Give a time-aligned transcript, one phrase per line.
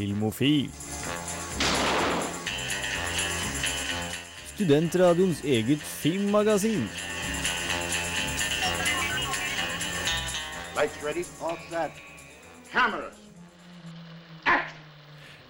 [0.00, 0.70] Filmofil.
[4.54, 6.86] Studentradioens eget filmmagasin.
[10.78, 12.00] Lights ready, all set.
[12.72, 13.18] Cameras.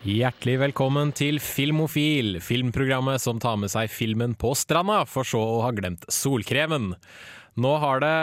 [0.03, 5.61] Hjertelig velkommen til Filmofil, filmprogrammet som tar med seg filmen på stranda, for så å
[5.63, 6.97] ha glemt solkremen.
[7.59, 8.17] Nå har det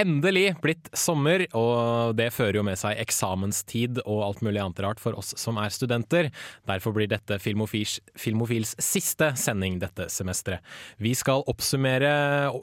[0.00, 5.02] endelig blitt sommer, og det fører jo med seg eksamenstid og alt mulig annet rart
[5.02, 6.30] for oss som er studenter.
[6.68, 10.64] Derfor blir dette Filmofils, Filmofils siste sending dette semesteret.
[11.00, 12.12] Vi skal oppsummere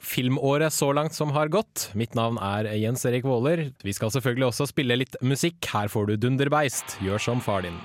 [0.02, 1.90] filmåret så langt som har gått.
[1.98, 3.68] Mitt navn er Jens Erik Våler.
[3.84, 5.62] Vi skal selvfølgelig også spille litt musikk.
[5.70, 7.78] Her får du Dunderbeist, gjør som far din.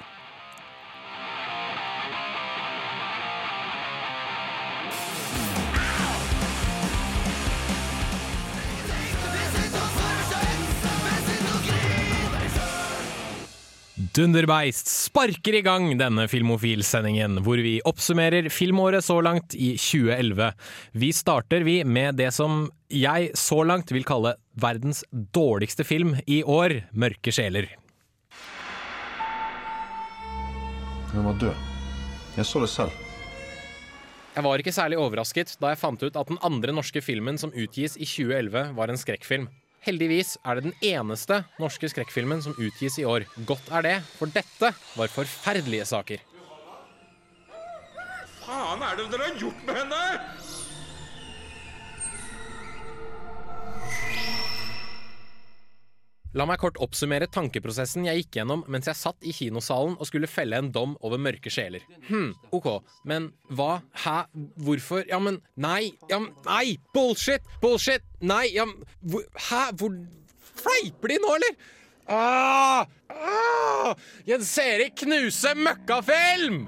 [14.14, 20.52] Dunderbeist sparker i gang denne Filmofil-sendingen, hvor vi oppsummerer filmåret så langt i 2011.
[21.02, 26.44] Vi starter vi med det som jeg så langt vil kalle verdens dårligste film i
[26.46, 27.72] år, 'Mørke sjeler'.
[31.10, 31.58] Hun var død.
[32.38, 32.91] Jeg så det selv.
[34.36, 37.50] Jeg var ikke særlig overrasket da jeg fant ut at den andre norske filmen som
[37.50, 39.50] utgis i 2011, var en skrekkfilm.
[39.84, 43.26] Heldigvis er det den eneste norske skrekkfilmen som utgis i år.
[43.49, 46.23] Godt er det, for dette var forferdelige saker.
[48.43, 50.01] Hva faen er det dere har gjort med henne?!
[56.34, 60.29] La meg kort oppsummere tankeprosessen jeg gikk gjennom mens jeg satt i kinosalen og skulle
[60.29, 61.84] felle en dom over mørke sjeler.
[62.07, 62.70] Hm, ok,
[63.05, 63.84] men hva?
[64.01, 64.16] Hæ?
[64.66, 65.03] Hvorfor?
[65.09, 65.91] Ja, men Nei!
[66.09, 66.79] Ja, men Nei!
[66.95, 67.45] Bullshit!
[67.61, 68.01] Bullshit!
[68.25, 68.47] Nei!
[68.56, 68.81] Ja, men
[69.50, 69.67] Hæ?
[69.78, 69.94] Hvor
[70.63, 71.53] Fleiper de nå, eller?
[72.09, 72.89] Ah!
[73.13, 73.94] Ah!
[74.25, 76.66] Jens Erik knuse møkkafilm!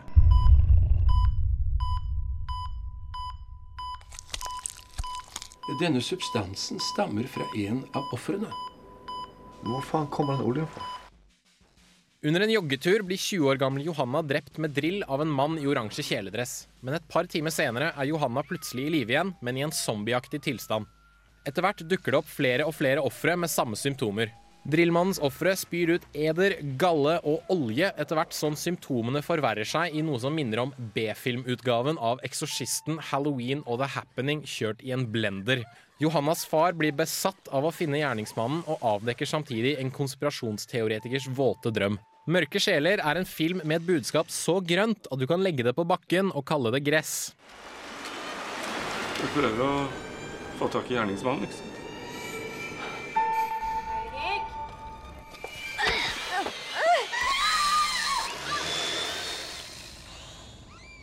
[5.82, 8.54] Denne substansen stammer fra en av ofrene.
[9.66, 10.86] Hvor faen kommer den oljen fra?
[12.26, 15.66] Under en joggetur blir 20 år gamle Johanna drept med drill av en mann i
[15.70, 16.54] oransje kjeledress.
[16.82, 20.42] Men et par timer senere er Johanna plutselig i live igjen, men i en zombieaktig
[20.48, 20.90] tilstand.
[21.46, 24.34] Etter hvert dukker det opp flere og flere ofre med samme symptomer.
[24.66, 30.02] Drillmannens ofre spyr ut eder, galle og olje etter hvert som symptomene forverrer seg i
[30.02, 35.62] noe som minner om B-filmutgaven av Eksorsisten, Halloween og The Happening kjørt i en blender.
[36.02, 42.02] Johannas far blir besatt av å finne gjerningsmannen og avdekker samtidig en konspirasjonsteoretikers våte drøm.
[42.26, 45.76] Mørke sjeler er en film med et budskap så grønt at du kan legge det
[45.78, 47.36] på bakken og kalle det gress.
[49.22, 49.72] Vi prøver å
[50.58, 51.75] få tak i gjerningsmannen, ikke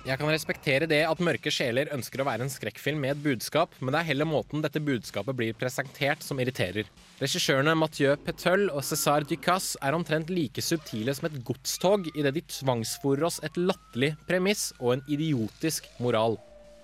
[0.02, 3.76] Jeg kan respektere det at Mørke sjeler ønsker å være en skrekkfilm med et budskap,
[3.78, 6.90] men det er heller måten dette budskapet blir presentert som irriterer.
[7.22, 12.42] Regissørene Mathieu Peteul og César Ducasse er omtrent like subtile som et godstog idet de
[12.50, 16.40] tvangsfòrer oss et latterlig premiss og en idiotisk moral.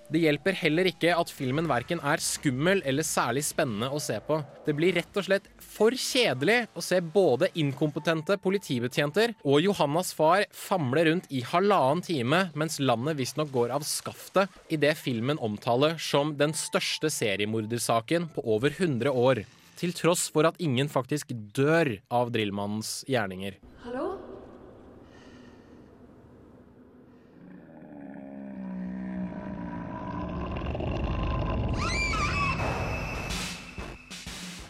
[0.09, 4.39] Det hjelper heller ikke at filmen verken er skummel eller særlig spennende å se på.
[4.65, 10.47] Det blir rett og slett for kjedelig å se både inkompetente politibetjenter og Johannas far
[10.49, 15.99] famle rundt i halvannen time mens landet visstnok går av skaftet i det filmen omtaler
[16.01, 19.45] som den største seriemordersaken på over 100 år.
[19.79, 23.61] Til tross for at ingen faktisk dør av drillmannens gjerninger.
[23.85, 24.08] Hallo?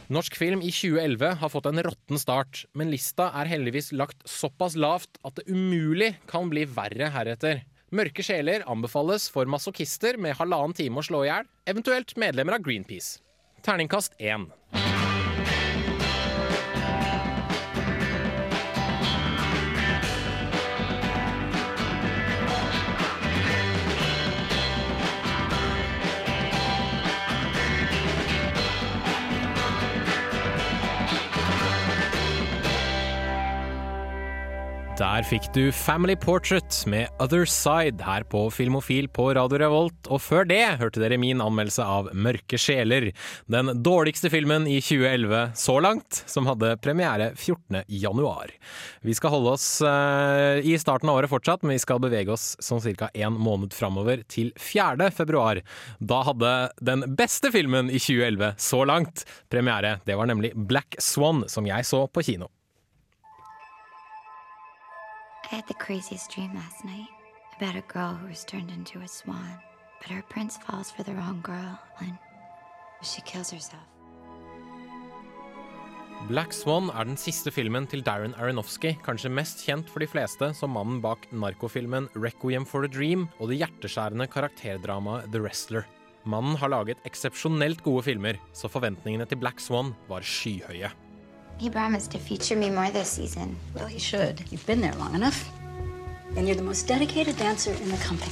[0.09, 4.74] Norsk film i 2011 har fått en råtten start, men lista er heldigvis lagt såpass
[4.74, 7.62] lavt at det umulig kan bli verre heretter.
[7.94, 12.66] Mørke sjeler anbefales for masochister med halvannen time å slå i hjel, eventuelt medlemmer av
[12.66, 13.22] Greenpeace.
[13.62, 14.50] Terningkast 1.
[35.00, 40.19] Der fikk du Family Portrait med Other Side her på Filmofil på Radio Revolt, og
[40.19, 43.07] før det hørte dere min anmeldelse av Mørke sjeler,
[43.48, 47.86] den dårligste filmen i 2011 så langt, som hadde premiere 14.
[47.88, 48.51] januar.
[49.00, 52.57] Vi skal holde oss eh, i starten av året fortsatt, men vi skal bevege oss
[52.60, 53.07] sånn ca.
[53.16, 55.13] en måned framover til 4.
[55.16, 55.63] februar.
[56.04, 60.01] Da hadde den beste filmen i 2011 så langt premiere.
[60.04, 62.51] Det var nemlig Black Swan, som jeg så på kino.
[65.51, 67.10] I had the craziest dream last night
[67.57, 69.57] about a girl who was turned into a swan.
[70.00, 72.18] But her prince falls for the wrong girl and
[73.01, 73.81] she kills herself.
[76.28, 80.51] Black Swan er den siste filmen til Darren Aronofsky, kanskje mest kjent for de fleste
[80.54, 85.88] som mannen bak narkofilmen Requiem for a Dream og det hjerteskjærende karakterdramaet The Wrestler.
[86.30, 90.92] Mannen har laget eksepsjonelt gode filmer, så forventningene til Black Swan var skyhøye.
[91.60, 93.58] He promised to feature me more this season.
[93.76, 94.42] Well, he should.
[94.50, 95.50] You've been there long enough.
[96.38, 98.32] And you're the most dedicated dancer in the company.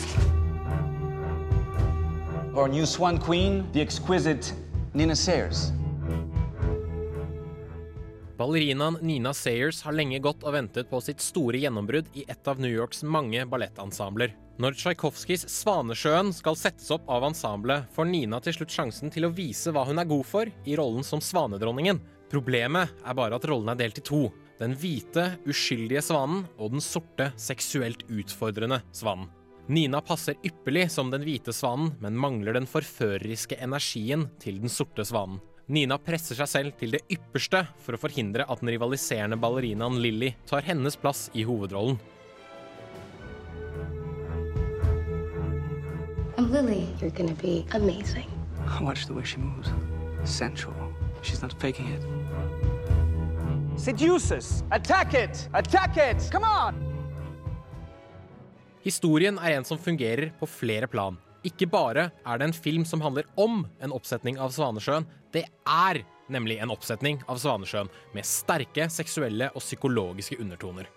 [2.55, 4.53] Our new swan queen, the exquisite
[4.93, 5.73] Nina Sayers.
[8.37, 12.61] Ballerinaen Nina Sayers har lenge gått og ventet på sitt store gjennombrudd i et av
[12.61, 14.31] New Yorks mange ballettensembler.
[14.57, 19.33] Når Tsjajkovskijs 'Svanesjøen' skal settes opp av ensemblet, får Nina til slutt sjansen til å
[19.33, 21.99] vise hva hun er god for i rollen som svanedronningen.
[22.31, 24.27] Problemet er bare at rollen er delt i to.
[24.59, 29.29] Den hvite, uskyldige svanen og den sorte, seksuelt utfordrende svanen.
[29.67, 35.03] Nina passer ypperlig som den hvite svanen, men mangler den forføreriske energien til den sorte
[35.07, 35.41] svanen.
[35.67, 40.31] Nina presser seg selv til det ypperste for å forhindre at den rivaliserende ballerinaen Lilly
[40.47, 41.99] tar hennes plass i hovedrollen.
[46.37, 46.87] I'm Lily.
[47.01, 48.29] You're gonna be amazing.
[48.79, 49.69] Watch the way she moves.
[50.23, 50.86] Sensual.
[51.27, 52.03] She's not faking it.
[53.79, 54.63] Seduces!
[54.71, 55.49] Attack it!
[55.53, 56.31] Attack it!
[56.31, 56.75] Come on!
[58.81, 61.17] Historien er en som fungerer på flere plan.
[61.43, 66.01] Ikke bare er det en film som handler om en oppsetning av Svanesjøen, det er
[66.31, 70.87] nemlig en oppsetning av Svanesjøen med sterke seksuelle og psykologiske undertoner.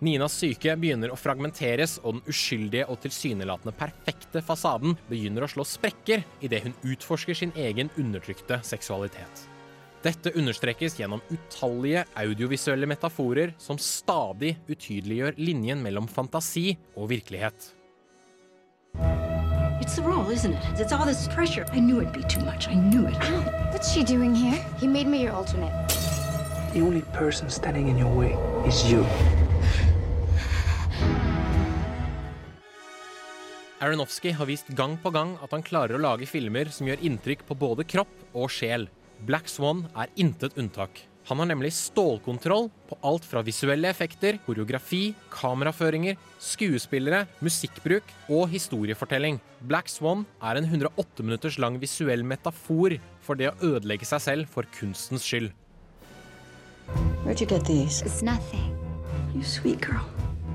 [0.00, 5.66] Ninas syke begynner å fragmenteres, og den uskyldige og tilsynelatende perfekte fasaden begynner å slå
[5.66, 9.50] sprekker idet hun utforsker sin egen undertrykte seksualitet.
[10.00, 17.74] Dette understrekes gjennom utallige audiovisuelle metaforer som stadig utydeliggjør linjen mellom fantasi og virkelighet.
[19.80, 20.80] It's the role, isn't it?
[20.80, 21.66] It's all this pressure.
[21.72, 22.68] I knew it'd be too much.
[22.68, 23.16] I knew it.
[23.72, 24.56] What's she doing here?
[24.80, 25.72] He made me your alternate.
[26.72, 28.32] The only person standing in your way
[28.66, 29.04] is you.
[33.80, 37.44] Aronofsky har vist gang på gang at han klarer å lage filmer som gjør inntrykk
[37.48, 38.88] på både kropp og sjel.
[39.26, 41.02] Black Swan er intet unntak.
[41.28, 49.38] Han har nemlig stålkontroll på alt fra visuelle effekter, koreografi, kameraføringer, skuespillere, musikkbruk og historiefortelling.
[49.60, 54.50] Black Swan er en 108 minutters lang visuell metafor for det å ødelegge seg selv
[54.50, 55.52] for kunstens skyld.
[57.22, 58.02] Where'd you get these?
[58.02, 58.74] It's nothing.
[59.34, 60.08] You sweet girl.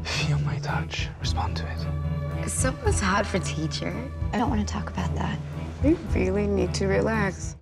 [0.04, 1.08] Feel my touch.
[1.22, 2.50] Respond to it.
[2.50, 3.94] Someone's hot for teacher.
[4.34, 5.40] I don't want to talk about that.
[5.84, 7.56] We really need to relax.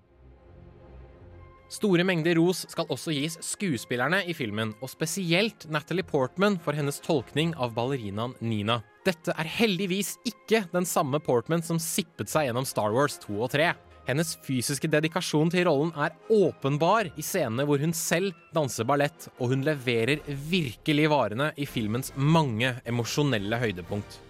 [1.74, 7.00] Store mengder ros skal også gis skuespillerne i filmen, og spesielt Natalie Portman for hennes
[7.02, 8.78] tolkning av ballerinaen Nina.
[9.04, 13.50] Dette er heldigvis ikke den samme Portman som sippet seg gjennom Star Wars 2 og
[13.56, 13.72] 3.
[14.06, 19.50] Hennes fysiske dedikasjon til rollen er åpenbar i scenene hvor hun selv danser ballett, og
[19.50, 24.20] hun leverer virkelig varene i filmens mange emosjonelle høydepunkt.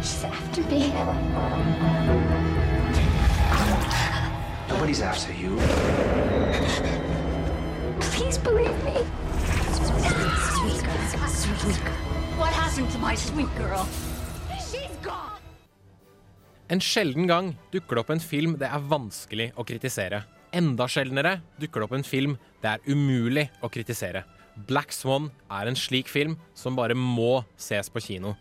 [0.00, 2.39] She's after me.
[4.80, 5.58] Nobody's after you.
[8.00, 8.96] Please believe me.
[9.76, 11.28] Sweet girl.
[11.28, 11.98] Sweet girl.
[12.40, 13.84] What happened to my sweet girl?
[14.56, 15.36] She's gone.
[16.68, 20.22] En sjelden gang dukker det opp en film det er vanskelig å kritisere.
[20.56, 24.24] Enda sjeldnere dukker det opp en film det er umulig å kritisere.
[24.56, 28.32] Black Swan er en slik film som bare må ses på kino.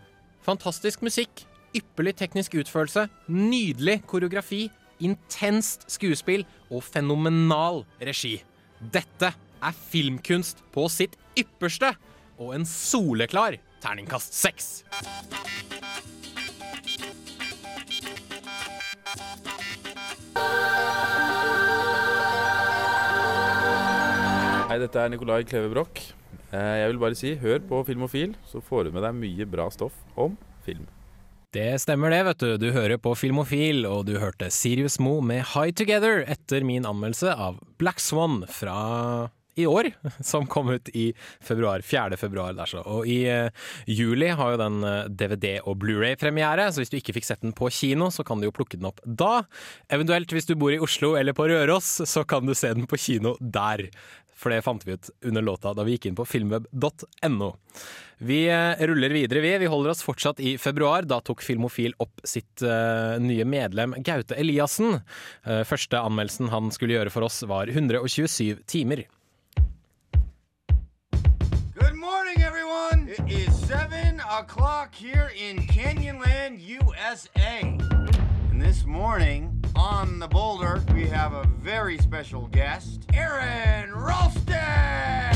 [0.48, 1.44] Fantastisk musikk,
[1.76, 4.70] ypperlig teknisk utførelse, nydelig koreografi,
[5.00, 8.38] intenst skuespill og fenomenal regi.
[8.80, 11.94] Dette er filmkunst på sitt ypperste
[12.40, 14.72] og en soleklar terningkast seks.
[24.70, 26.02] Hei, dette er Nicolai Kleve Broch.
[26.54, 29.66] Eh, Jeg vil bare si, hør på Filmofil, så får du med deg mye bra
[29.74, 30.86] stoff om film.
[31.50, 32.50] Det stemmer det, vet du.
[32.62, 37.34] Du hører på Filmofil, og du hørte Sirius Mo med High Together etter min anmeldelse
[37.34, 39.90] av Black Swan fra i år,
[40.32, 41.08] som kom ut i
[41.42, 41.82] februar.
[41.82, 42.20] 4.
[42.22, 42.84] februar der så.
[42.86, 43.50] Og i uh,
[43.90, 47.58] juli har jo den eh, DVD- og Blu-ray-premiere, så hvis du ikke fikk sett den
[47.58, 49.42] på kino, så kan du jo plukke den opp da.
[49.90, 53.02] Eventuelt hvis du bor i Oslo eller på Røros, så kan du se den på
[53.02, 53.88] kino der.
[54.40, 57.50] For det fant vi ut under låta da vi gikk inn på filmweb.no.
[58.20, 59.52] Vi eh, ruller videre, vi.
[59.58, 61.04] Vi holder oss fortsatt i februar.
[61.08, 65.00] Da tok Filmofil opp sitt uh, nye medlem Gaute Eliassen.
[65.48, 69.08] Uh, første anmeldelsen han skulle gjøre for oss, var 127 timer.
[73.12, 77.62] It is 7 o'clock here in Canyonland, USA.
[78.52, 85.36] And this morning on the boulder, we have a very special guest, Aaron Ralston!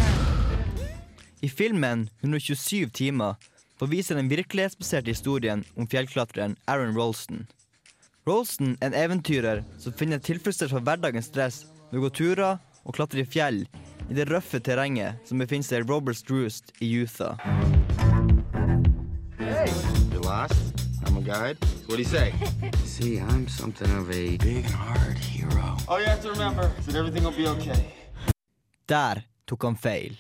[1.42, 3.36] I filmen 127 timer
[3.80, 7.48] får vise den virkelighetsbaserte historien om fjellklatreren Aaron Rolston.
[8.28, 12.96] Rolston er en eventyrer som finner tilfredsstillelse fra hverdagens stress ved å gå turer og
[12.96, 13.66] klatre i fjell
[14.10, 17.36] i det røffe terrenget som befinner seg i Roberts Roost i Utah.
[21.30, 22.34] I'm So what do you say?
[22.84, 25.78] See, I'm something of a big and hard hero.
[25.88, 27.94] All you have to remember is that everything will be okay.
[28.88, 30.18] Der tok han feil.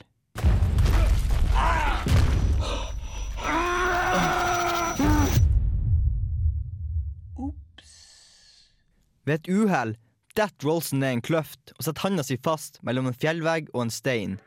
[9.26, 9.96] Ved et uhell
[10.36, 13.94] detter Rolson ned en kløft og setter handa si fast mellom en fjellvegg og en
[13.94, 14.40] stein.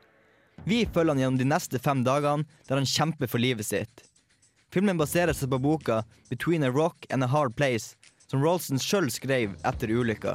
[0.65, 4.06] Vi følger han gjennom de neste fem dagene der han kjemper for livet sitt.
[4.77, 7.97] Filmen baserer seg på boka 'Between a Rock and a Hard Place',
[8.29, 10.35] som Rolson sjøl skrev etter ulykka.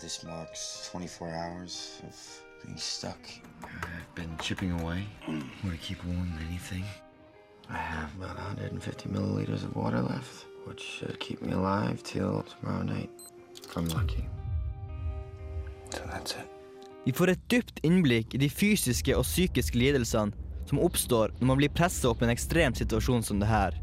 [0.00, 2.16] This marks 24 hours of
[2.64, 3.22] being stuck.
[3.62, 5.06] I've been chipping away.
[5.62, 6.84] Want to keep warm than anything?
[7.70, 12.82] I have about 150 milliliters of water left, which should keep me alive till tomorrow
[12.82, 13.10] night,
[13.62, 14.26] if I'm lucky.
[15.90, 16.50] So that's it.
[17.04, 20.34] Vi får et dypt innblikk i de fysiske og psykiske lidelsene
[20.68, 23.76] som oppstår når man blir pressa opp i en ekstrem situasjon som det her.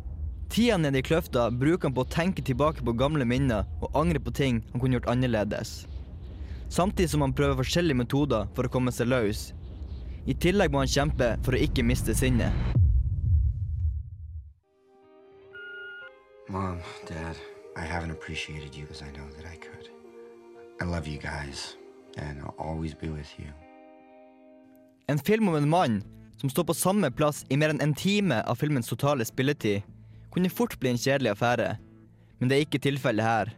[0.54, 4.20] Tida nede i kløfta bruker han på å tenke tilbake på gamle minner og angre
[4.22, 5.88] på ting han kunne gjort annerledes.
[6.70, 9.52] Samtidig som han prøver forskjellige metoder for å komme seg løs.
[10.26, 12.54] I tillegg må han kjempe for å ikke miste sinnet.
[16.50, 17.38] Mom, Dad,
[17.76, 19.90] I haven't appreciated you as I know that I could.
[20.82, 21.78] I love you guys,
[22.18, 23.48] and I'll always be with you.
[25.08, 26.04] En film om en mann
[26.44, 29.86] som står på samme plass i mer enn en time av filmens totale spilletid,
[30.34, 31.68] kunne fort bli en kjedelig affære.
[32.38, 33.52] Men det er ikke tilfellet her.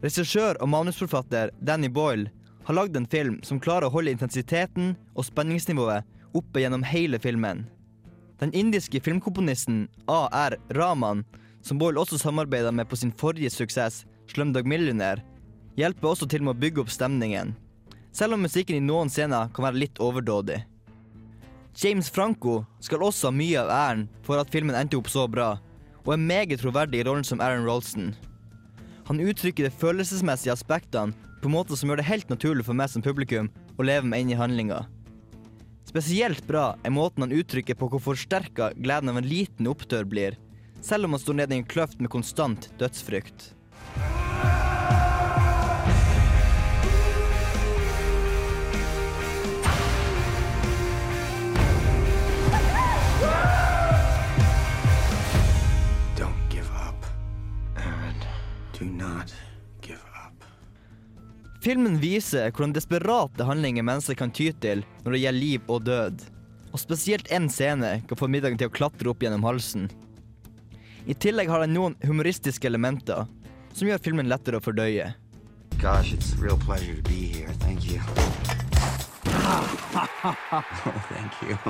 [0.00, 2.30] Regissør og manusforfatter Danny Boyle
[2.64, 6.08] har lagd en film som klarer å holde intensiteten og spenningsnivået
[6.40, 7.66] oppe gjennom hele filmen.
[8.40, 10.56] Den indiske filmkomponisten A.R.
[10.80, 11.26] Rahman,
[11.60, 15.20] som Boyle også samarbeida med på sin forrige suksess, Slumdog Millionaire,
[15.76, 17.52] hjelper også til med å bygge opp stemningen.
[18.16, 20.62] Selv om musikken i noen scener kan være litt overdådig.
[21.78, 25.52] James Franco skal også ha mye av æren for at filmen endte opp så bra,
[26.02, 28.08] og er meget troverdig i rollen som Aaron Rolston.
[29.06, 32.90] Han uttrykker de følelsesmessige aspektene på en måte som gjør det helt naturlig for meg
[32.90, 33.46] som publikum
[33.78, 34.80] å leve meg inn i handlinga.
[35.86, 40.34] Spesielt bra er måten han uttrykker på hvor forsterka gleden av en liten opptør blir,
[40.82, 43.52] selv om han står nede i en kløft med konstant dødsfrykt.
[61.68, 66.22] Filmen viser hvordan desperate handlinger mennesker kan ty til når det gjelder liv og død.
[66.72, 69.84] Og spesielt én scene kan få middagen til å klatre opp gjennom halsen.
[71.04, 73.28] I tillegg har den noen humoristiske elementer
[73.76, 75.10] som gjør filmen lettere å fordøye.
[75.76, 77.52] Gosh, it's a real pleasure to be here.
[77.60, 78.00] Thank you.
[81.12, 81.60] thank you.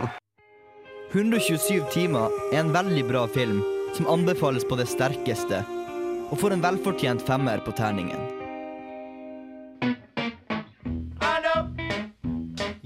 [1.11, 3.65] 127 timer er en veldig bra film
[3.99, 5.65] som anbefales på det sterkeste,
[6.31, 8.38] og får en velfortjent femmer på terningen.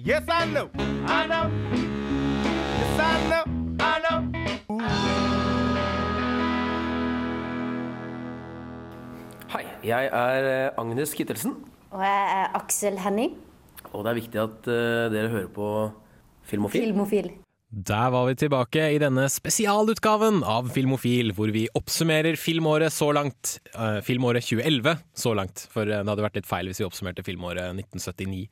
[0.05, 0.69] Yes, I know.
[1.07, 1.47] I know.
[2.79, 3.45] Yes, I know.
[3.79, 5.33] I know.
[9.53, 11.55] Hei, jeg er eh, Agnes Kittelsen,
[11.93, 13.37] Og jeg er Aksel Henning.
[13.93, 15.67] og det er viktig at eh, dere hører på
[16.49, 16.81] Filmofil.
[16.89, 17.31] Filmofil.
[17.73, 23.55] Der var vi tilbake i denne spesialutgaven av Filmofil, hvor vi oppsummerer filmåret så langt.
[23.73, 27.25] Uh, filmåret 2011 så langt, for eh, det hadde vært litt feil hvis vi oppsummerte
[27.25, 28.43] filmåret 1979.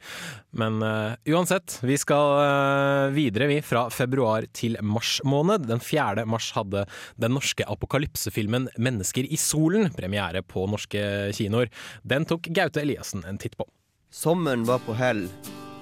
[0.56, 5.68] Men uh, uansett, vi skal uh, videre vi fra februar til mars måned.
[5.68, 6.24] Den 4.
[6.24, 6.86] mars hadde
[7.20, 11.04] den norske apokalypsefilmen 'Mennesker i solen' premiere på norske
[11.36, 11.68] kinoer.
[12.08, 13.68] Den tok Gaute Eliassen en titt på.
[14.08, 15.26] Sommeren var på hell.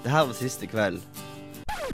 [0.03, 0.99] Det her var siste kveld.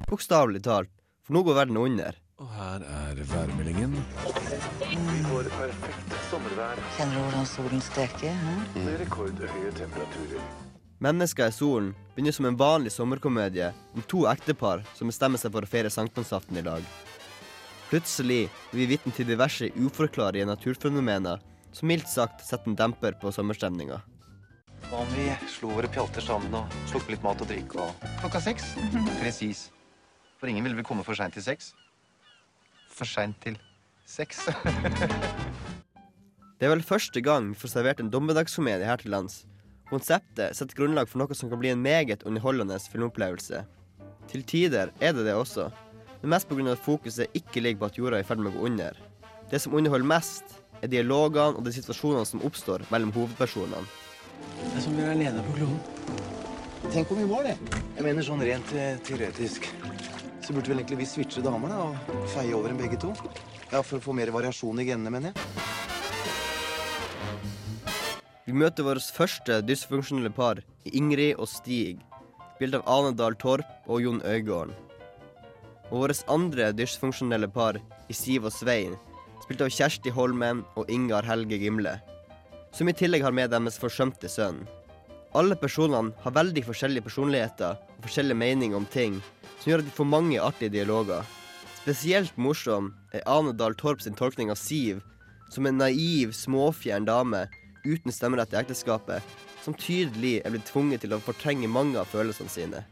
[0.09, 0.89] Bokstavelig talt,
[1.25, 2.17] for nå går verden under.
[2.37, 3.95] Og her er værmeldingen.
[4.79, 6.81] Vi får perfekt sommervær.
[6.97, 8.37] Kjenner du hvordan solen steker?
[8.75, 10.43] Med rekordhøye temperaturer.
[11.03, 15.65] Mennesker i solen begynner som en vanlig sommerkomedie om to ektepar som bestemmer seg for
[15.65, 16.85] å feire sankthansaften i dag.
[17.89, 21.43] Plutselig blir vi vitne til diverse uforklarlige naturfenomener
[21.75, 24.01] som mildt sagt setter en demper på sommerstemninga.
[24.89, 28.43] Hva om vi slo våre pjalter sammen og slukket litt mat og drikk og Klokka
[28.43, 28.75] seks?
[29.19, 29.69] Presis.
[30.45, 31.73] For ingen vil vel komme for seint til sex?
[32.95, 33.57] for seint til
[34.07, 34.45] sex.
[36.59, 39.41] Det er vel første gang vi får servert en dommedagskomedie her til lands.
[39.89, 43.65] Konseptet setter grunnlag for noe som kan bli en meget underholdende filmopplevelse.
[44.31, 45.67] Til tider er det det også,
[46.21, 46.71] men mest pga.
[46.71, 48.93] at fokuset ikke ligger på at jorda er i ferd med å gå under.
[49.51, 53.83] Det som underholder mest, er dialogene og de situasjonene som oppstår mellom hovedpersonene.
[54.61, 55.81] Det er som å være alene på kloden.
[56.93, 57.57] Tenk om vi var det.
[57.97, 59.67] Jeg mener sånn rent eh, teoretisk.
[60.45, 63.09] Så burde vel egentlig vi switche damer da, og feie over dem begge to.
[63.71, 65.37] Ja, For å få mer variasjon i genene, mener jeg.
[68.45, 72.03] Vi møter vårt første dysfunksjonelle par Ingrid og Stig,
[72.59, 74.75] spilt av Ane Dahl Torp og Jon Øygården.
[75.89, 78.93] Og vårt andre dysfunksjonelle par i Siv og Svein,
[79.41, 81.97] spilt av Kjersti Holmen og Ingar Helge Gimle,
[82.69, 84.61] som i tillegg har med deres forsømte sønn.
[85.33, 89.19] Alle personene har veldig forskjellige personligheter forskjellige meninger om ting,
[89.59, 91.25] som gjør at de får mange artige dialoger.
[91.81, 95.01] Spesielt morsom er Ane Dahl Torp sin tolkning av Siv
[95.53, 97.45] som en naiv, småfjern dame
[97.85, 99.21] uten stemmerett i ekteskapet,
[99.63, 102.83] som tydelig er blitt tvunget til å fortrenge mange av følelsene sine.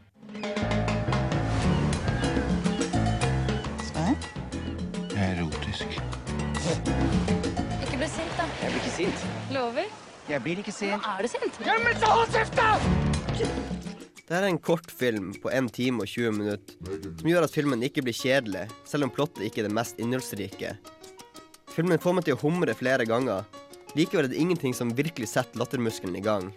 [5.14, 5.98] Jeg er erotisk.
[7.82, 8.46] Ikke bli sint, da.
[8.62, 9.26] Jeg blir ikke sint.
[9.54, 9.90] Lover?
[10.28, 10.98] Jeg blir ikke sint.
[10.98, 11.60] Nå er du sint.
[11.66, 13.93] Ja, men så hold kjeft, da!
[14.24, 16.76] Dette er en kort film på 1 time og 20 minutter,
[17.20, 20.70] som gjør at filmen ikke blir kjedelig, selv om plottet ikke er det mest innholdsrike.
[21.74, 23.44] Filmen får meg til å humre flere ganger.
[23.92, 26.48] Likevel er det ingenting som virkelig setter lattermuskelen i gang.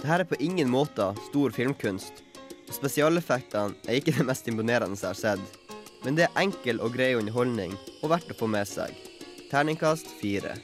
[0.00, 2.24] Dette er på ingen måte stor filmkunst,
[2.66, 5.78] og spesialeffektene er ikke det mest imponerende jeg har sett.
[6.02, 8.90] Men det er enkel og grei underholdning, og verdt å få med seg.
[9.52, 10.58] Terningkast fire.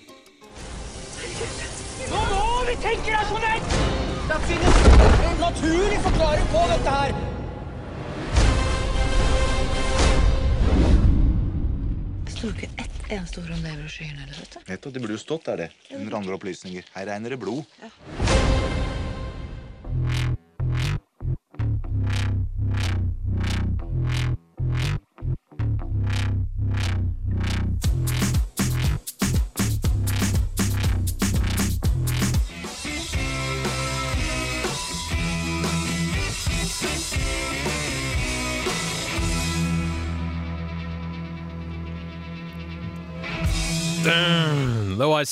[2.11, 3.98] Nå må vi tenke rasjonelt!
[4.29, 4.77] Det finnes
[5.25, 7.15] en naturlig forklaring på dette her.
[12.35, 14.21] Sto ikke ett eneste ord om det i brosjyren?
[14.69, 14.93] Nettopp.
[14.93, 15.97] Det burde jo stått der, det.
[15.97, 16.85] Under andre opplysninger.
[16.93, 17.65] Her regner det blod.
[17.81, 18.28] The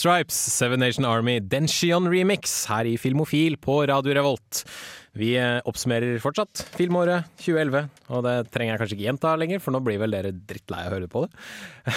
[0.07, 4.61] Stripes, Seven Nation Army, Denshion Remix her i Filmofil på Radio Revolt.
[5.19, 9.75] Vi eh, oppsummerer fortsatt filmåret 2011, og det trenger jeg kanskje ikke gjenta lenger, for
[9.75, 11.33] nå blir vel dere drittlei av å høre på det.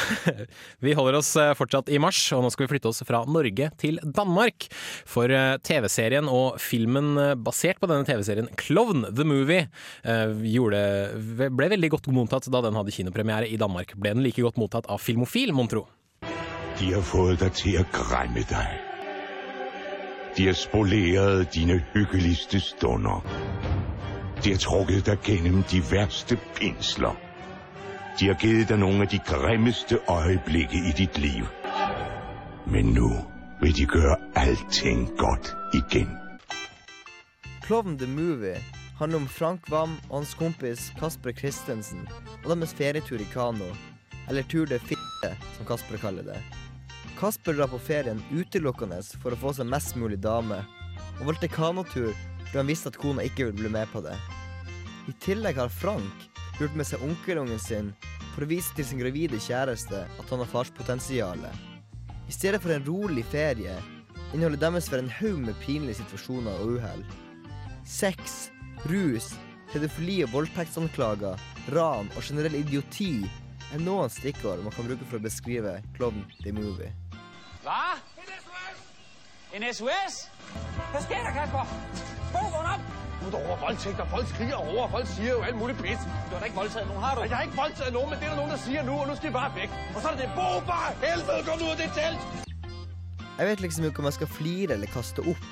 [0.88, 3.69] vi holder oss eh, fortsatt i mars, og nå skal vi flytte oss fra Norge
[3.78, 4.72] til Danmark.
[5.06, 7.13] For eh, TV-serien og filmen
[7.45, 9.69] basert på denne TV-serien, Klovn the Movie,
[10.50, 10.82] gjorde,
[11.54, 13.93] ble veldig godt mottatt da den hadde kinopremiere i Danmark.
[14.02, 15.86] Ble den like godt mottatt av Filmofil, mon tro?
[16.80, 18.80] De har fået dig til at græmme dig.
[20.38, 23.26] De har spoleret dine hyggeligste stunder.
[24.44, 27.15] De har trukket dig gennem de værste pinsler.
[28.20, 31.46] De har givet dig nogle af de grimmeste øjeblikke i dit liv.
[32.68, 33.10] Men nu
[33.62, 36.10] vil de gøre alting godt igen.
[37.62, 38.58] Klovn the Movie
[38.98, 42.08] handler om Frank Wam og hans kompis Kasper Christensen
[42.46, 43.65] og deres ferietur i kano,
[44.30, 46.69] eller Tur det fitte, som Kasper kaller det.
[47.20, 50.62] Kasper drar på ferien utelukkende for å få seg mest mulig dame,
[51.20, 52.14] og valgte kanotur
[52.46, 54.14] fordi han visste at kona ikke ville bli med på det.
[55.12, 56.30] I tillegg har Frank
[56.62, 57.90] lurt med seg onkelungen sin
[58.32, 61.52] for å vise til sin gravide kjæreste at han har farspotensialet.
[62.30, 63.76] I stedet for en rolig ferie
[64.32, 67.04] inneholder deres for en haug med pinlige situasjoner og uhell.
[67.84, 68.48] Sex,
[68.88, 69.34] rus,
[69.74, 71.36] pedofili og voldtektsanklager,
[71.76, 73.12] ran og generell idioti
[73.74, 76.94] er noen stikkord man kan bruke for å beskrive Klovn the Movie.
[77.70, 77.96] Hvad?
[79.56, 80.14] En SOS?
[80.92, 81.64] Hvad sker der, Kasper?
[82.34, 82.84] Bo, vågn op!
[83.20, 85.80] Nu er der over voldtægt, og folk skriger over, og folk siger jo alt muligt
[85.84, 86.00] pis.
[86.28, 87.22] Du har da ikke voldtaget nogen, har du?
[87.22, 89.16] Jeg har ikke voldtaget nogen, men det er der nogen, der siger nu, og nu
[89.16, 89.70] skal I bare væk.
[89.96, 92.22] Og så er det det, Bo, bare helvede, kom nu ud af det telt!
[93.40, 95.44] Jeg vet liksom ikke om jeg skal flire eller kaste opp.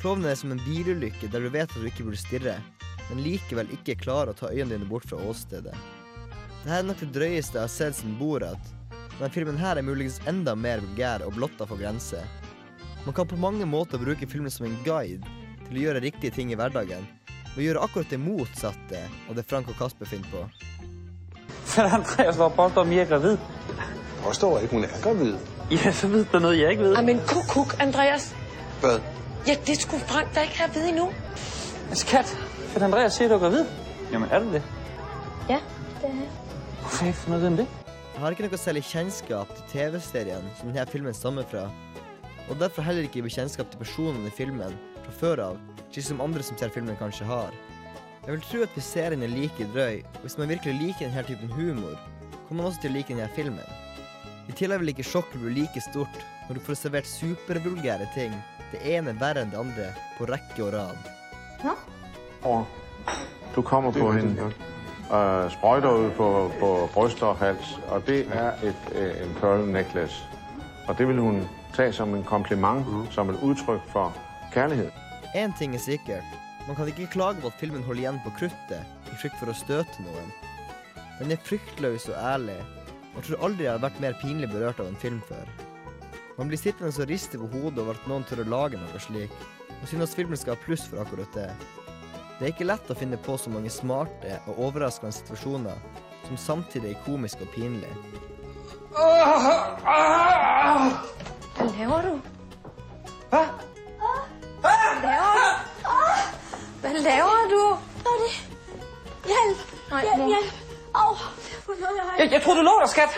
[0.00, 2.56] Klovnen er som en bilulykke der du vet at du ikke burde stirre,
[3.08, 5.76] men likevel ikke klarer å ta øynene dine bort fra åstedet.
[6.62, 8.75] Dette er nok det drøyeste jeg har sett siden Borat,
[9.20, 12.24] men filmen her er muligens enda mer vulgær og blotta for grenser.
[13.06, 15.24] Man kan på mange måter bruke filmen som en guide
[15.66, 17.06] til å gjøre riktige ting i hverdagen,
[17.56, 20.42] og gjøre akkurat det motsatte av det Frank og Kasper finner på.
[21.66, 23.38] Så Andreas var påstår, om jeg er gravid.
[24.22, 25.36] Påstår ikke, hun er gravid.
[25.70, 27.00] Ja, så vet du noe jeg ikke ved.
[27.08, 28.28] Men kukk, kuk, Andreas.
[28.82, 28.98] Hva?
[29.46, 31.08] Ja, det skulle Frank da ikke ved endnu.
[31.94, 32.30] Skat,
[32.72, 33.66] for Andreas siger, du er gravid.
[34.12, 34.62] Jamen, er du det?
[35.48, 35.58] Ja,
[36.02, 36.30] det er jeg.
[36.80, 37.66] Hvorfor har jeg funnet ut om det?
[38.16, 41.66] Jeg har ikke noe særlig kjennskap til TV-serien som denne filmen stammer fra,
[42.48, 45.58] og derfor heller ikke bekjentskap til personene i filmen fra før av,
[45.92, 47.52] slik som andre som ser filmen kanskje har.
[48.22, 51.26] Jeg vil tro at hvis serien er like drøy, og hvis man virkelig liker denne
[51.28, 51.98] typen humor,
[52.46, 53.76] kommer man også til å like denne filmen.
[54.48, 58.32] I tillegg vil ikke sjokket bli like stort når du får servert supervulgære ting,
[58.72, 61.12] det ene verre enn det andre, på rekke og rad.
[62.48, 62.64] Og
[63.52, 64.48] du kommer på hende,
[65.12, 69.68] øh, sprøjter ud på, på bryst og hals, og det er et, øh, en pearl
[69.68, 70.24] necklace.
[70.88, 74.16] Og det vil hun tage som en kompliment, som et udtryk for
[74.52, 74.90] kærlighed.
[75.34, 76.24] En ting er sikkert.
[76.66, 79.54] Man kan ikke klage på at filmen holder igjen på kruttet i frykt for å
[79.54, 80.32] støte noen.
[81.18, 82.56] Den er fryktløs og ærlig,
[83.14, 85.46] og tror aldri jeg har vært mer pinlig berørt av en film før.
[86.38, 89.32] Man blir sittende og riste på hodet over at noen tør å lage noe slik,
[89.76, 91.48] og synes filmen skal ha pluss for akkurat det.
[92.36, 95.78] Det er ikke lett å finne på så mange smarte og overraskende situasjoner
[96.26, 97.88] som samtidig er komisk og pinlig.
[101.76, 102.18] Leoro.
[103.32, 103.42] Hæ?
[105.00, 105.08] du?
[106.82, 107.64] Men Leoro
[109.26, 109.58] Hjelp!
[110.04, 110.52] Hjælp!
[110.94, 111.16] Au!
[112.18, 113.16] Jeg, lå der, skat.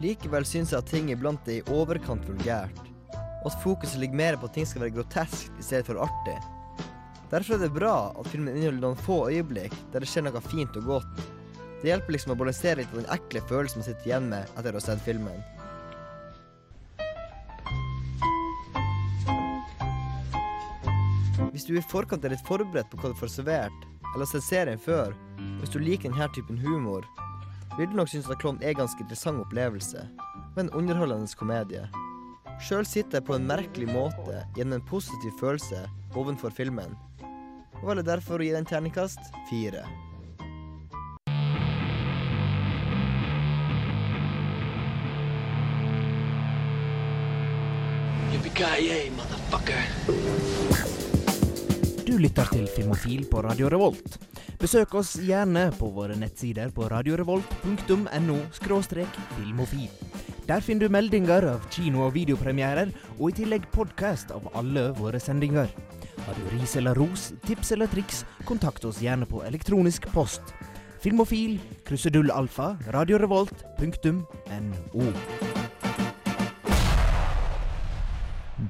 [0.00, 2.82] Likevel syns jeg at ting iblant er i overkant vulgært,
[3.42, 6.36] og at fokuset ligger mer på at ting skal være groteskt i stedet for artig.
[7.30, 10.76] Derfor er det bra at filmen inneholder noen få øyeblikk der det skjer noe fint
[10.78, 11.24] og godt.
[11.82, 14.70] Det hjelper liksom å balansere litt av den ekle følelsen man sitter igjen med etter
[14.70, 15.42] å ha sett filmen.
[21.50, 24.46] Hvis du i forkant er litt forberedt på hva du får servert, eller har sett
[24.46, 25.14] serien før,
[25.60, 27.06] hvis du liker denne typen humor,
[27.78, 30.04] vil du nok synes at Klovn er en ganske interessant opplevelse,
[30.54, 31.82] med en underholdende komedie.
[32.62, 35.82] Sjøl sitter jeg på en merkelig måte gjennom en positiv følelse
[36.16, 36.94] ovenfor filmen,
[37.82, 39.84] og velger derfor å gi den terningkast fire.
[52.06, 54.16] Du lytter til Filmofil på Radio Revolt.
[54.56, 58.38] Besøk oss gjerne på våre nettsider på radiorevolt.no
[59.36, 59.90] filmofil.
[60.46, 65.20] Der finner du meldinger av kino- og videopremierer, og i tillegg podkast av alle våre
[65.20, 65.68] sendinger.
[66.26, 70.42] Har du ris eller ros, tips eller triks, kontakt oss gjerne på elektronisk post.
[70.98, 75.06] Filmofil, krusedull alfa, radiorevolt.no.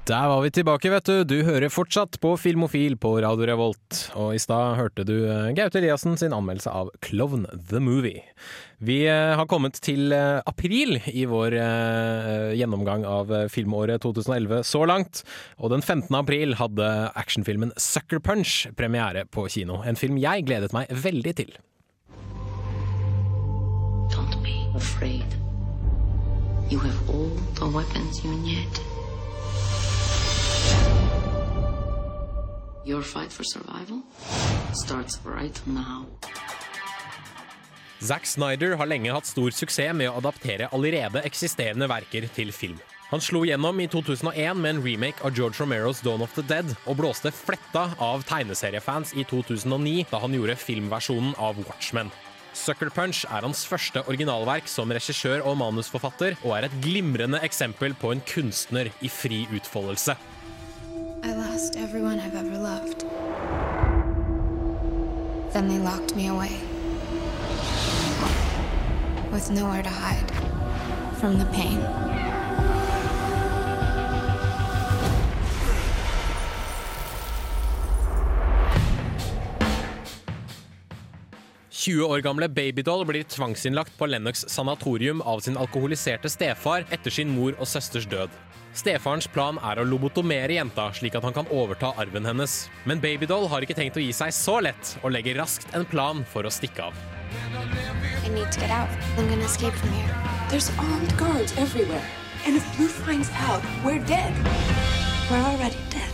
[0.07, 1.25] Der var vi tilbake, vet du.
[1.27, 4.05] Du hører fortsatt på Filmofil på Radio Revolt.
[4.15, 7.43] Og i stad hørte du eh, Gaute Eliassen sin anmeldelse av Klovn
[7.73, 8.23] the Movie.
[8.79, 11.59] Vi eh, har kommet til eh, april i vår
[12.55, 15.25] gjennomgang av filmåret 2011 så langt.
[15.59, 16.15] Og den 15.
[16.15, 19.83] april hadde actionfilmen Sucker Punch premiere på kino.
[19.83, 21.57] En film jeg gledet meg veldig til.
[24.15, 25.35] Don't be afraid.
[26.71, 28.87] You have all the weapons you need.
[32.87, 34.03] Your fight for survival
[34.73, 36.07] starts right now.
[38.01, 42.77] Zack Snyder har lenge hatt stor suksess med å adaptere allerede eksisterende verker til film.
[43.11, 46.73] Han slo gjennom i 2001 med en remake av George Romeros Dawn of the Dead,
[46.87, 52.11] og blåste fletta av tegneseriefans i 2009 da han gjorde filmversjonen av Watchmen.
[52.57, 57.95] Sucker Punch er hans første originalverk som regissør og manusforfatter, og er et glimrende eksempel
[57.99, 60.17] på en kunstner i fri utfoldelse.
[61.27, 63.01] I lost everyone I've ever loved.
[65.53, 66.53] Then they locked me away.
[69.33, 70.31] With nowhere to hide
[71.19, 71.81] from the pain.
[81.71, 87.35] 20 år gamle Babydoll blir tvangsinnlagt på Lennox sanatorium av sin alkoholiserte stefar etter sin
[87.35, 88.31] mor og søsters død.
[88.77, 92.57] Stefarens plan er å lobotomere jenta, slik at han kan overta arven hennes.
[92.85, 96.21] Men Babydoll har ikke tenkt å gi seg så lett, og legger raskt en plan
[96.29, 96.99] for å stikke av.
[98.27, 98.93] I need to get out.
[99.17, 100.13] I'm gonna escape from here.
[100.51, 102.05] There's armed guards everywhere.
[102.45, 104.35] And if Blue finds out, we're dead.
[105.31, 106.13] We're already dead.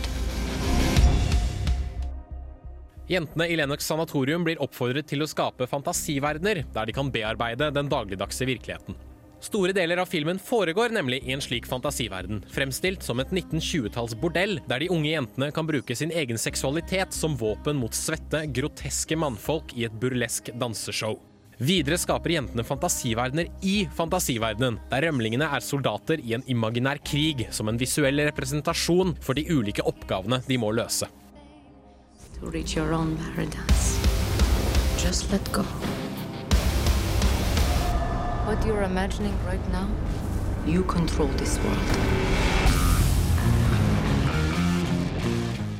[3.11, 7.91] Jentene i Lennox sanatorium blir oppfordret til å skape fantasiverdener der de kan bearbeide den
[7.91, 8.95] dagligdagse virkeligheten.
[9.43, 14.61] Store deler av filmen foregår nemlig i en slik fantasiverden, fremstilt som et 1920-talls bordell,
[14.71, 19.75] der de unge jentene kan bruke sin egen seksualitet som våpen mot svette, groteske mannfolk
[19.75, 21.17] i et burlesk danseshow.
[21.59, 27.67] Videre skaper jentene fantasiverdener i fantasiverdenen, der rømlingene er soldater i en imaginær krig som
[27.67, 31.11] en visuell representasjon for de ulike oppgavene de må løse.
[32.39, 33.99] To reach your own paradise.
[35.03, 35.67] Just let go.
[38.45, 39.87] What you're imagining right now,
[40.67, 41.93] you control this world.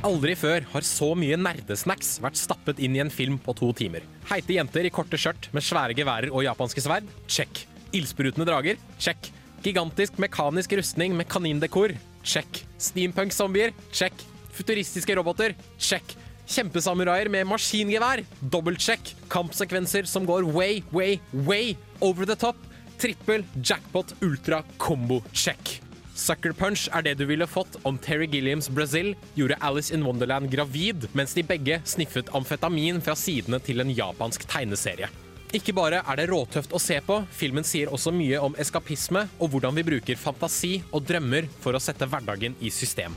[0.04, 4.08] Aldri før har så mye nerdesnacks vært stappet inn i en film på to timer.
[4.30, 7.12] Heite jenter i korte skjørt med svære geværer og japanske sverd?
[7.28, 7.66] Check.
[7.92, 8.80] Ildsprutende drager?
[8.96, 9.28] Check.
[9.60, 11.92] Gigantisk mekanisk rustning med kanindekor?
[12.24, 12.64] Check.
[12.80, 13.76] Steampunk-zombier?
[13.92, 14.24] Check.
[14.56, 15.52] Futuristiske roboter?
[15.76, 16.16] Check.
[16.48, 18.24] Kjempesamuraier med maskingevær?
[18.40, 19.14] Dobbeltcheck.
[19.32, 22.56] Kampsekvenser som går way, way, way over the top?
[22.98, 25.80] Trippel, jackpot, ultra, combo, check.
[26.14, 30.50] Sucker Punch er det du ville fått om Terry Gilliams Brazil gjorde Alice in Wonderland
[30.50, 35.08] gravid mens de begge sniffet amfetamin fra sidene til en japansk tegneserie.
[35.54, 39.50] Ikke bare er det råtøft å se på, filmen sier også mye om eskapisme og
[39.54, 43.16] hvordan vi bruker fantasi og drømmer for å sette hverdagen i system.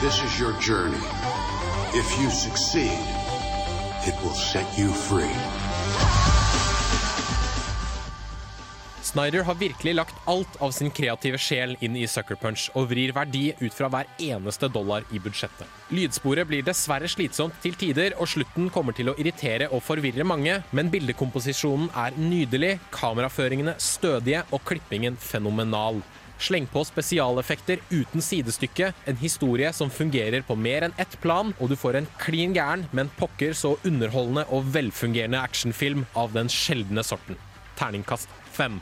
[0.00, 1.04] This is your journey.
[1.92, 3.00] If you succeed,
[4.06, 5.67] it will set you free.
[9.08, 13.14] Snyder har virkelig lagt alt av sin kreative sjel inn i Sucker Punch og vrir
[13.16, 15.64] verdi ut fra hver eneste dollar i budsjettet.
[15.94, 20.58] Lydsporet blir dessverre slitsomt til tider, og slutten kommer til å irritere og forvirre mange,
[20.76, 26.02] men bildekomposisjonen er nydelig, kameraføringene stødige og klippingen fenomenal.
[26.38, 31.72] Sleng på spesialeffekter uten sidestykke, en historie som fungerer på mer enn ett plan, og
[31.72, 37.02] du får en klin gæren, men pokker så underholdende og velfungerende actionfilm av den sjeldne
[37.06, 37.40] sorten.
[37.78, 38.78] Terningkast fem.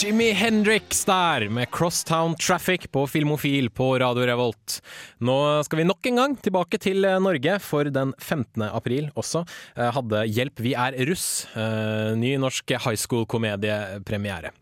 [0.00, 4.78] Jimmy Hendrix der, med Crosstown Traffic på Filmofil på Radio Revolt.
[5.20, 5.34] Nå
[5.66, 8.62] skal vi nok en gang tilbake til Norge, for den 15.
[8.64, 9.42] april også
[9.76, 14.54] eh, hadde Hjelp, vi er russ, eh, ny norsk high school-komediepremiere.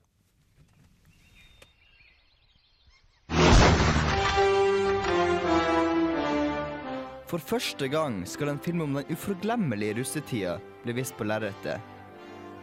[7.31, 11.79] For første gang skal en film om den uforglemmelige russetida bli vist på lerretet.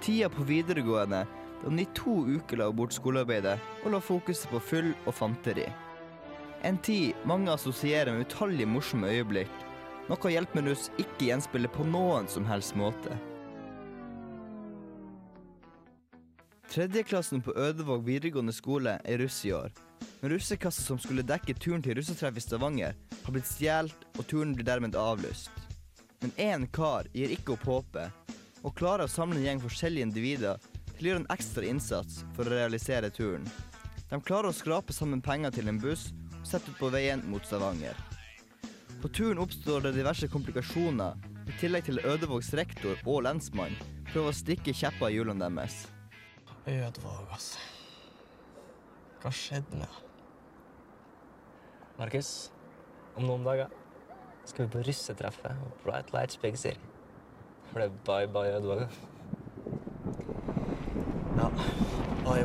[0.04, 1.24] Tida på videregående
[1.66, 5.66] da hun i to uker la bort skolearbeidet og la fokuset på fyll og fanteri.
[6.62, 9.56] En tid mange assosierer med utallige morsomme øyeblikk,
[10.06, 13.18] noe Hjelp med russ ikke gjenspeiler på noen som helst måte.
[16.70, 19.74] Tredjeklassen på Ødevåg videregående skole er russ i år.
[20.22, 24.54] Men russekassa som skulle dekke turen til russetreff i Stavanger, har blitt stjålet, og turen
[24.54, 25.50] blir dermed avlyst.
[26.22, 30.72] Men én kar gir ikke opp håpet, og klarer å samle en gjeng forskjellige individer
[30.96, 33.46] til å gjøre en ekstra innsats for å realisere turen.
[34.10, 37.46] De klarer å skrape sammen penger til en buss og sette ut på veien mot
[37.46, 37.98] Stavanger.
[39.02, 43.76] På turen oppstår det diverse komplikasjoner, i tillegg til Ødevågs rektor og lensmann
[44.10, 45.84] prøver å stikke kjepper i hjulene deres.
[46.66, 47.62] Ødevåg, altså.
[49.22, 50.02] Hva skjedde med
[52.00, 52.52] Markus,
[53.16, 53.70] om noen dager
[54.46, 56.82] skal vi på russetreffet og Bright Lights Big City.
[57.72, 58.88] For det er bye bye Ødevåg.
[61.36, 61.50] Ja,
[62.26, 62.40] Oi.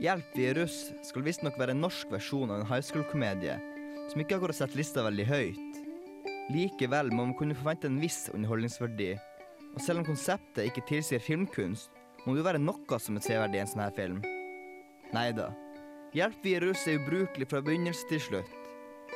[0.00, 3.56] Hjelp, vi russ skal visstnok være en norsk versjon av en high school-komedie
[4.10, 5.80] som ikke akkurat setter lista veldig høyt.
[6.52, 9.14] Likevel må man kunne forvente en viss underholdningsverdi.
[9.74, 11.90] Og selv om konseptet ikke tilsier filmkunst,
[12.24, 14.20] må det jo være noe som er severdig i en sånn her film.
[15.12, 15.50] Nei da.
[16.16, 18.54] Hjelp, russ er ubrukelig fra begynnelse til slutt.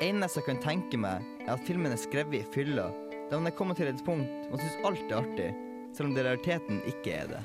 [0.05, 2.91] Eneste jeg kan tenke meg, er at filmen er skrevet i fylla,
[3.31, 5.49] da man er kommet til et punkt man syns alt er artig,
[5.97, 7.45] selv om det i realiteten ikke er det.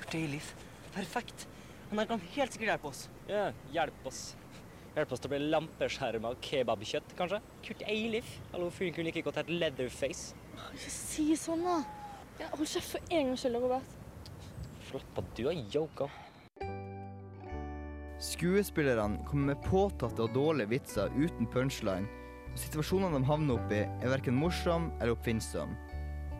[0.00, 0.52] Kurt Eilif.
[0.94, 1.46] Perfekt.
[1.90, 3.06] Han kan helt sikkert hjelpe oss.
[3.28, 4.20] Ja, hjelp oss.
[4.94, 7.40] Hjelp oss til å bli lampeskjerma og kebabkjøtt, kanskje?
[7.66, 8.30] Kurt Eilif.
[8.54, 10.34] Hallo, fyren kunne like godt hett Leatherface.
[10.74, 11.80] Ikke si sånn, da.
[12.40, 13.96] Ja, hold kjeft for en gangs skyld, Robert.
[14.88, 16.08] Slapp av, du har yoga.
[18.20, 22.08] Skuespillerne kommer med påtatte og dårlige vitser uten punchline,
[22.50, 25.72] og situasjonene de havner oppi, er verken morsom eller oppfinnsom.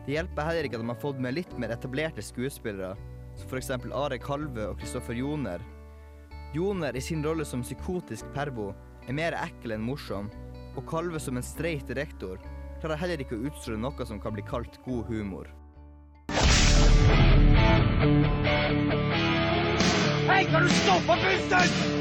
[0.05, 2.95] Det hjelper heller ikke at de har fått med litt mer etablerte skuespillere,
[3.37, 3.69] som f.eks.
[3.93, 5.61] Are Kalve og Kristoffer Joner.
[6.55, 8.71] Joner i sin rolle som psykotisk pervo
[9.05, 10.31] er mer ekkel enn morsom,
[10.73, 12.41] og Kalve som en streit rektor
[12.81, 15.51] klarer heller ikke å utstråle noe som kan bli kalt god humor.
[20.31, 22.00] Hei, kan du stoppe bussen?!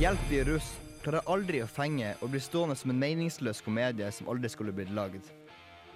[0.00, 0.68] Hjelp er russ
[1.02, 4.92] klarer aldri å fenge og blir stående som en meningsløs komedie som aldri skulle blitt
[4.94, 5.26] lagd.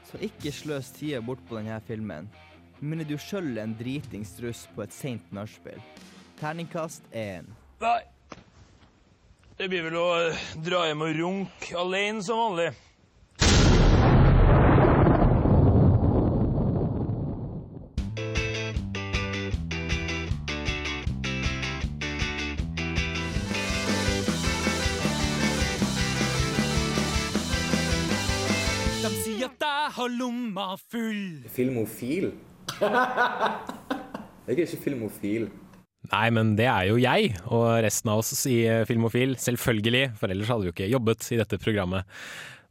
[0.06, 2.28] Så ikke sløs tida bort på denne filmen.
[2.80, 5.80] men er du sjøl en dritings russ på et seint nachspiel.
[6.36, 7.48] Terningkast én.
[7.80, 8.02] Nei.
[9.56, 12.74] Det blir vel å eh, dra hjem og runke alene som vanlig.
[30.06, 31.44] Har lomma full.
[31.50, 32.30] Filmofil?
[32.76, 35.48] Jeg er ikke filmofil.
[36.06, 40.52] Nei, men det er jo jeg og resten av oss i Filmofil, selvfølgelig, for ellers
[40.52, 42.06] hadde vi jo ikke jobbet i dette programmet.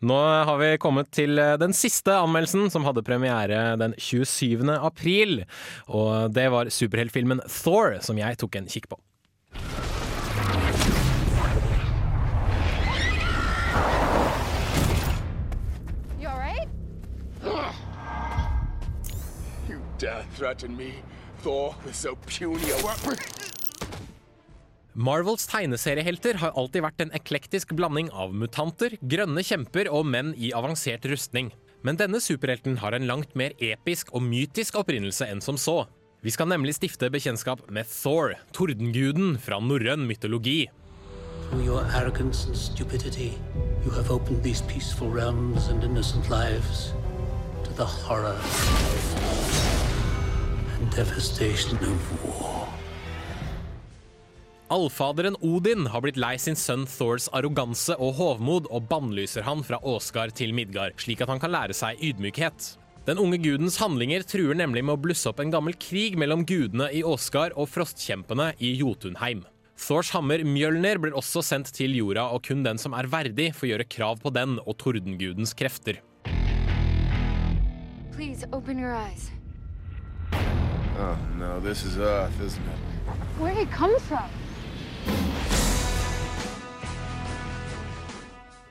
[0.06, 0.15] Nå
[0.48, 4.63] har vi kommet til den siste anmeldelsen, som hadde premiere den 27.
[4.78, 5.41] april.
[5.88, 9.00] Og det var superheltfilmen Thor, som jeg tok en kikk på.
[20.36, 20.93] Threaten me,
[21.43, 23.17] Thor, with so puny a weapon?
[24.95, 30.54] Marvels tegneseriehelter har alltid vært en eklektisk blanding av mutanter, grønne kjemper og menn i
[30.56, 31.50] avansert rustning.
[31.84, 35.84] Men denne superhelten har en langt mer episk og mytisk opprinnelse enn som så.
[36.24, 40.69] Vi skal nemlig stifte bekjentskap med Thor, tordenguden fra norrøn mytologi.
[41.50, 43.34] Through your arrogance and stupidity,
[43.84, 46.93] you have opened these peaceful realms and innocent lives
[47.65, 48.39] to the horror
[50.91, 52.67] devastation of war.
[54.67, 59.78] Allfaderen Odin har blitt lei sin sønn Thors arroganse og hovmod og bannlyser han fra
[59.86, 62.71] Åsgard til Midgard, slik at han kan lære seg ydmykhet.
[63.06, 66.89] Den unge gudens handlinger truer nemlig med å blusse opp en gammel krig mellom gudene
[66.89, 69.45] i Åsgard og frostkjempene i Jotunheim.
[69.78, 73.69] Thors hammer Mjølner blir også sendt til jorda, og kun den som er verdig, får
[73.69, 76.02] gjøre krav på den og tordengudens krefter.
[78.15, 79.35] Please open your eyes.
[80.98, 82.80] Oh, no, this is Earth, isn't it?
[83.40, 84.30] Where he come from?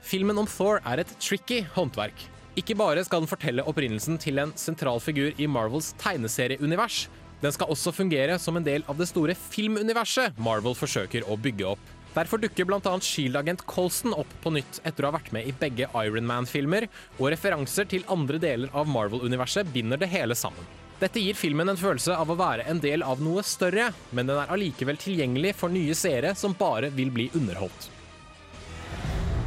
[0.00, 2.14] Filmen om Thor er et tricky håndverk.
[2.56, 7.08] Ikke bare skal den fortelle opprinnelsen til en sentral figur i Marvels tegneserieunivers,
[7.44, 11.66] den skal også fungere som en del av det store filmuniverset Marvel forsøker å bygge
[11.74, 11.90] opp.
[12.14, 12.92] Derfor dukker bl.a.
[13.02, 16.86] Shield-agent Colson opp på nytt etter å ha vært med i begge Iron Man-filmer,
[17.18, 20.83] og referanser til andre deler av Marvel-universet binder det hele sammen.
[21.04, 24.38] Dette gir filmen en følelse av å være en del av noe større, men den
[24.40, 27.90] er allikevel tilgjengelig for nye seere som bare vil bli underholdt.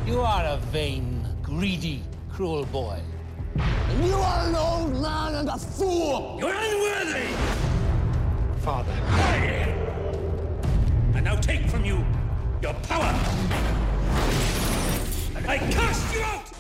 [0.06, 2.04] You are a vain, greedy,
[2.36, 3.00] cruel boy.
[3.58, 6.38] And you are an old man and a fool!
[6.38, 7.34] You're unworthy!
[8.62, 8.94] Father.
[11.16, 12.06] And now take from you
[12.62, 13.16] your power.
[15.34, 16.54] And I cast you out!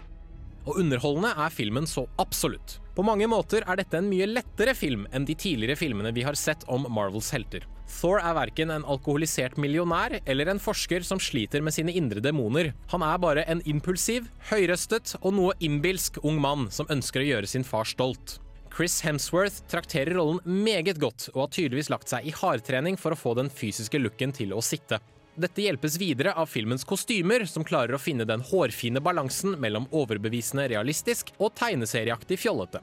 [0.65, 2.79] Og underholdende er filmen så absolutt.
[2.97, 6.33] På mange måter er dette en mye lettere film enn de tidligere filmene vi har
[6.33, 7.67] sett om Marvels helter.
[7.85, 12.71] Thor er verken en alkoholisert millionær eller en forsker som sliter med sine indre demoner.
[12.89, 17.51] Han er bare en impulsiv, høyrøstet og noe innbilsk ung mann som ønsker å gjøre
[17.53, 18.39] sin far stolt.
[18.73, 23.21] Chris Hemsworth trakterer rollen meget godt og har tydeligvis lagt seg i hardtrening for å
[23.21, 24.97] få den fysiske looken til å sitte.
[25.37, 30.65] Dette hjelpes videre av filmens kostymer, som klarer å finne den hårfine balansen mellom overbevisende
[30.71, 32.81] realistisk og tegneserieaktig fjollete.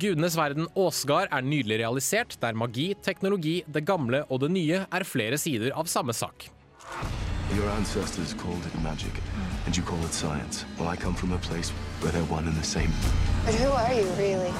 [0.00, 5.04] Gudenes verden Åsgard er nydelig realisert, der magi, teknologi, det gamle og det nye er
[5.04, 6.48] flere sider av samme sak.
[7.52, 9.12] Your ancestors called it magic,
[9.66, 10.64] and you call it science.
[10.78, 11.68] Well, I come from a place
[12.00, 12.88] where they're one and the same.
[13.44, 14.52] But who are you, really?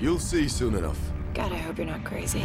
[0.00, 1.07] You'll see soon enough.
[1.38, 2.42] God, I hope you're not crazy.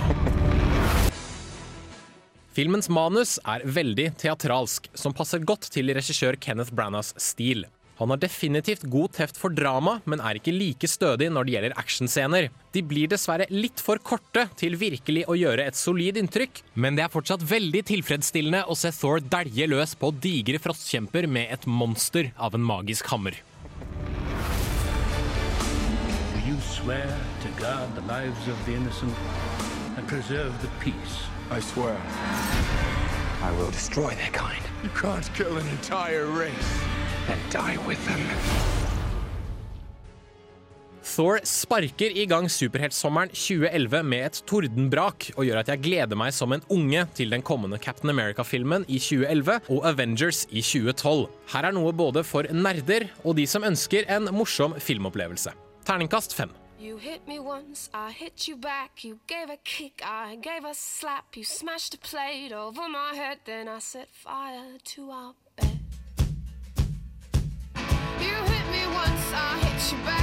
[2.53, 7.65] Filmens manus er veldig teatralsk, som passer godt til regissør Kenneth Branaghs stil.
[7.97, 11.75] Han har definitivt god teft for drama, men er ikke like stødig når det gjelder
[11.81, 12.51] actionscener.
[12.73, 17.07] De blir dessverre litt for korte til virkelig å gjøre et solid inntrykk, men det
[17.07, 22.29] er fortsatt veldig tilfredsstillende å se Thor dælje løs på digre frostkjemper med et monster
[22.37, 23.41] av en magisk hammer.
[26.33, 27.32] Do you swear
[27.63, 29.15] guard the lives of the innocent
[29.95, 31.15] and preserve the peace?
[31.49, 31.95] I swear.
[33.47, 34.63] I will destroy their kind.
[34.83, 36.71] You can't kill an entire race
[37.31, 38.23] and die with them.
[41.13, 46.33] Thor sparker i gang superheltsommeren 2011 med et tordenbrak, og gjør at jeg gleder meg
[46.35, 51.29] som en unge til den kommende Captain America-filmen i 2011 og Avengers i 2012.
[51.53, 55.53] Her er noe både for nerder og de som ønsker en morsom filmopplevelse.
[55.87, 56.51] Terningkast fem.
[56.83, 59.05] You hit me once, I hit you back.
[59.05, 61.37] You gave a kick, I gave a slap.
[61.37, 65.79] You smashed a plate over my head, then I set fire to our bed.
[68.19, 70.22] You hit me once, I hit you back.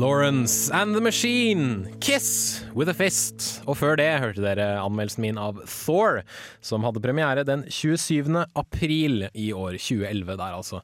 [0.00, 3.60] Florence and the Machine, Kiss with a Fist.
[3.68, 6.22] Og før det hørte dere anmeldelsen min av Thor,
[6.64, 8.32] som hadde premiere den 27.
[8.56, 10.80] april i år 2011 der, altså.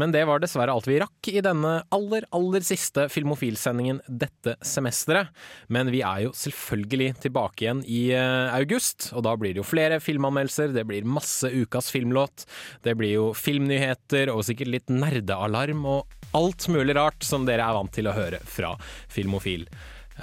[0.00, 5.28] Men det var dessverre alt vi rakk i denne aller, aller siste Filmofil-sendingen dette semesteret.
[5.68, 9.68] Men vi er jo selvfølgelig tilbake igjen i eh, august, og da blir det jo
[9.74, 12.48] flere filmanmeldelser, det blir masse ukas filmlåt,
[12.80, 17.76] det blir jo filmnyheter og sikkert litt nerdealarm og alt mulig rart som dere er
[17.78, 18.74] vant til å høre fra
[19.08, 19.66] Filmofil.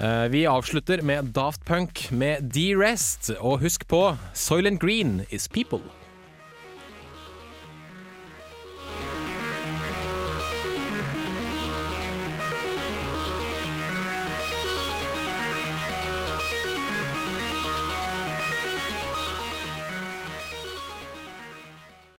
[0.00, 4.04] Eh, Vi avslutter med Daft Punk med D-Rest, og husk på
[4.34, 5.82] Soylent Green is people.